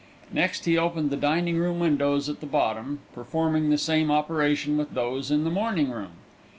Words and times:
Next 0.33 0.65
he 0.65 0.79
opened 0.79 1.11
the 1.11 1.15
dining 1.15 1.57
room 1.57 1.77
windows 1.79 2.27
at 2.27 2.39
the 2.39 2.47
bottom, 2.47 3.01
performing 3.13 3.69
the 3.69 3.77
same 3.77 4.09
operation 4.09 4.75
with 4.75 4.95
those 4.95 5.29
in 5.29 5.43
the 5.43 5.51
morning 5.51 5.91
room. 5.91 6.13